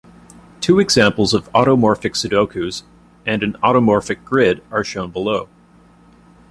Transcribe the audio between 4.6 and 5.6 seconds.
are shown below.